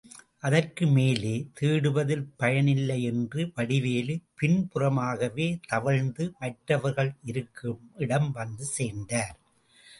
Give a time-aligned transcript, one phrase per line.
[0.39, 9.37] அதற்கு மேலே தேடுவதில் பயனில்லை என்று வடிவேலு, பின்புறமாகவே தவழ்ந்து, மற்றவர்கள் இருக்குமிடம் வந்து சேர்ந்தார்.